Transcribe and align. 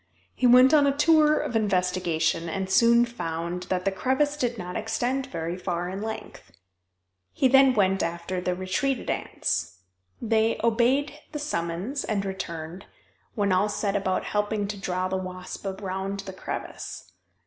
He 0.33 0.47
went 0.47 0.73
on 0.73 0.87
a 0.87 0.97
tour 0.97 1.37
of 1.39 1.55
investigation, 1.55 2.49
and 2.49 2.71
soon 2.71 3.05
found 3.05 3.67
that 3.69 3.85
the 3.85 3.91
crevice 3.91 4.35
did 4.35 4.57
not 4.57 4.75
extend 4.75 5.27
very 5.27 5.55
far 5.55 5.89
in 5.89 6.01
length. 6.01 6.51
He 7.33 7.47
then 7.47 7.75
went 7.75 8.01
after 8.01 8.41
the 8.41 8.55
retreated 8.55 9.11
ants. 9.11 9.77
They 10.19 10.59
obeyed 10.63 11.19
the 11.33 11.37
summons 11.37 12.03
and 12.03 12.25
returned, 12.25 12.87
when 13.35 13.51
all 13.51 13.69
set 13.69 13.95
about 13.95 14.23
helping 14.23 14.67
to 14.69 14.75
draw 14.81 15.07
the 15.07 15.17
wasp 15.17 15.67
around 15.67 16.21
the 16.21 16.33
crevice. 16.33 17.11